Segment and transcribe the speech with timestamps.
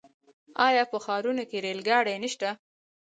[0.67, 2.49] آیا په ښارونو کې ریل ګاډي نشته؟